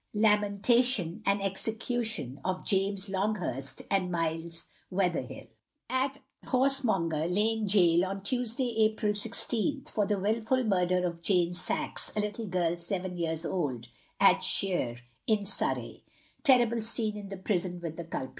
[0.15, 4.65] LAMENTATION & EXECUTION OF JAMES LONGHURST, At
[6.47, 12.19] Horsemonger Lane Gaol, on Tuesday, April 16th, for the wilful murder of Jane Sax, a
[12.19, 16.03] little Girl seven years old, at Shere, in Surrey,
[16.41, 18.29] Terrible Scene in the Prison with the Culprit.